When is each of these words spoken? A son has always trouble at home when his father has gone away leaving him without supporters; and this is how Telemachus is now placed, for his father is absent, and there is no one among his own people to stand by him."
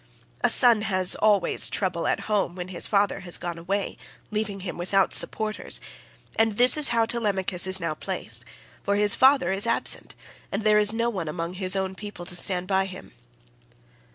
A 0.43 0.49
son 0.49 0.81
has 0.81 1.13
always 1.13 1.69
trouble 1.69 2.07
at 2.07 2.21
home 2.21 2.55
when 2.55 2.69
his 2.69 2.87
father 2.87 3.19
has 3.19 3.37
gone 3.37 3.59
away 3.59 3.97
leaving 4.31 4.61
him 4.61 4.75
without 4.75 5.13
supporters; 5.13 5.79
and 6.37 6.53
this 6.53 6.75
is 6.75 6.89
how 6.89 7.05
Telemachus 7.05 7.67
is 7.67 7.79
now 7.79 7.93
placed, 7.93 8.43
for 8.83 8.95
his 8.95 9.13
father 9.13 9.51
is 9.51 9.67
absent, 9.67 10.15
and 10.51 10.63
there 10.63 10.79
is 10.79 10.91
no 10.91 11.11
one 11.11 11.27
among 11.27 11.53
his 11.53 11.75
own 11.75 11.93
people 11.93 12.25
to 12.25 12.35
stand 12.35 12.65
by 12.65 12.85
him." 12.87 13.13